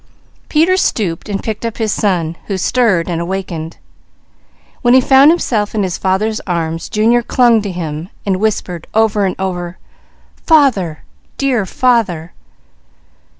Peter 0.49 0.75
stooped 0.77 1.29
and 1.29 1.43
picked 1.43 1.63
up 1.63 1.77
his 1.77 1.91
son, 1.91 2.35
who 2.47 2.57
stirred 2.57 3.07
and 3.07 3.21
awakened. 3.21 3.77
When 4.81 4.95
he 4.95 4.99
found 4.99 5.29
himself 5.29 5.75
in 5.75 5.83
his 5.83 5.99
father's 5.99 6.39
arms 6.47 6.89
Junior 6.89 7.21
clung 7.21 7.61
to 7.61 7.71
him 7.71 8.09
and 8.25 8.37
whispered 8.37 8.87
over 8.95 9.27
and 9.27 9.35
over: 9.37 9.77
"Father, 10.43 11.03
dear 11.37 11.67
father!" 11.67 12.33